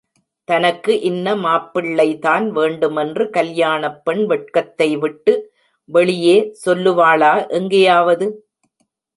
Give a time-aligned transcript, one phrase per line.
[0.47, 5.35] தனக்கு இன்ன மாப்பிள்ளை தான் வேண்டுமென்று கல்யாணப் பெண் வெட்கத்தை விட்டு
[5.89, 6.37] வெளியே
[6.65, 8.27] சொல்லுவாளா எங்கேயாவது?